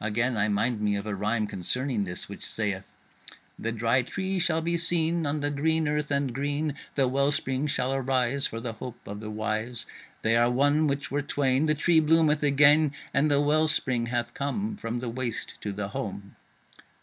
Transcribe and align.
Again 0.00 0.38
I 0.38 0.48
mind 0.48 0.80
me 0.80 0.96
of 0.96 1.04
a 1.04 1.14
rhyme 1.14 1.46
concerning 1.46 2.04
this 2.04 2.26
which 2.26 2.42
sayeth: 2.46 2.90
The 3.58 3.70
Dry 3.70 4.00
Tree 4.00 4.38
shall 4.38 4.62
be 4.62 4.78
seen 4.78 5.26
On 5.26 5.40
the 5.40 5.50
green 5.50 5.86
earth, 5.86 6.10
and 6.10 6.32
green 6.34 6.74
The 6.94 7.06
Well 7.06 7.30
spring 7.30 7.66
shall 7.66 7.92
arise 7.92 8.46
For 8.46 8.60
the 8.60 8.72
hope 8.72 9.06
of 9.06 9.20
the 9.20 9.28
wise. 9.28 9.84
They 10.22 10.38
are 10.38 10.50
one 10.50 10.86
which 10.86 11.10
were 11.10 11.20
twain, 11.20 11.66
The 11.66 11.74
Tree 11.74 12.00
bloometh 12.00 12.42
again, 12.42 12.92
And 13.12 13.30
the 13.30 13.42
Well 13.42 13.68
spring 13.68 14.06
hath 14.06 14.32
come 14.32 14.78
From 14.78 15.00
the 15.00 15.10
waste 15.10 15.56
to 15.60 15.70
the 15.70 15.88
home. 15.88 16.34